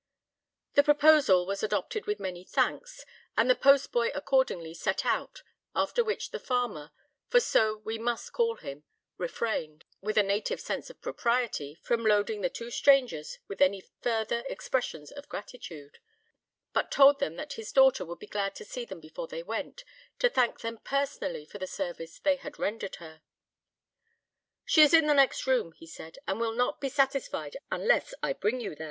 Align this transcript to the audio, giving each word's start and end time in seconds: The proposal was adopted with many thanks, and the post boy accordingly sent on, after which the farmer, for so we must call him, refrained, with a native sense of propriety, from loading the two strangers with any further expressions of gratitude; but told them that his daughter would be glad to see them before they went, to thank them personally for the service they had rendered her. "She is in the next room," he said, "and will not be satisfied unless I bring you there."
The 0.73 0.81
proposal 0.81 1.45
was 1.45 1.61
adopted 1.61 2.07
with 2.07 2.19
many 2.19 2.43
thanks, 2.43 3.05
and 3.37 3.47
the 3.47 3.53
post 3.53 3.91
boy 3.91 4.07
accordingly 4.15 4.73
sent 4.73 5.05
on, 5.05 5.29
after 5.75 6.03
which 6.03 6.31
the 6.31 6.39
farmer, 6.39 6.89
for 7.27 7.39
so 7.39 7.77
we 7.85 7.99
must 7.99 8.33
call 8.33 8.55
him, 8.55 8.83
refrained, 9.19 9.85
with 10.01 10.17
a 10.17 10.23
native 10.23 10.59
sense 10.59 10.89
of 10.89 11.03
propriety, 11.03 11.75
from 11.75 12.03
loading 12.03 12.41
the 12.41 12.49
two 12.49 12.71
strangers 12.71 13.37
with 13.47 13.61
any 13.61 13.83
further 14.01 14.43
expressions 14.49 15.11
of 15.11 15.29
gratitude; 15.29 15.99
but 16.73 16.89
told 16.89 17.19
them 17.19 17.35
that 17.35 17.53
his 17.53 17.71
daughter 17.71 18.03
would 18.03 18.17
be 18.17 18.25
glad 18.25 18.55
to 18.55 18.65
see 18.65 18.85
them 18.85 19.01
before 19.01 19.27
they 19.27 19.43
went, 19.43 19.83
to 20.17 20.31
thank 20.31 20.61
them 20.61 20.79
personally 20.79 21.45
for 21.45 21.59
the 21.59 21.67
service 21.67 22.17
they 22.17 22.37
had 22.37 22.57
rendered 22.57 22.95
her. 22.95 23.21
"She 24.65 24.81
is 24.81 24.95
in 24.95 25.05
the 25.05 25.13
next 25.13 25.45
room," 25.45 25.73
he 25.73 25.85
said, 25.85 26.17
"and 26.27 26.39
will 26.39 26.53
not 26.55 26.81
be 26.81 26.89
satisfied 26.89 27.57
unless 27.69 28.15
I 28.23 28.33
bring 28.33 28.59
you 28.59 28.73
there." 28.73 28.79